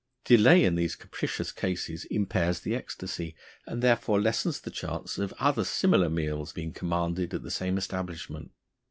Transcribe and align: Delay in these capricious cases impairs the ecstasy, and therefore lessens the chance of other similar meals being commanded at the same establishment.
Delay 0.25 0.63
in 0.63 0.73
these 0.73 0.95
capricious 0.95 1.51
cases 1.51 2.05
impairs 2.05 2.59
the 2.61 2.73
ecstasy, 2.75 3.35
and 3.67 3.83
therefore 3.83 4.19
lessens 4.19 4.59
the 4.59 4.71
chance 4.71 5.19
of 5.19 5.31
other 5.37 5.63
similar 5.63 6.09
meals 6.09 6.53
being 6.53 6.73
commanded 6.73 7.35
at 7.35 7.43
the 7.43 7.51
same 7.51 7.77
establishment. 7.77 8.49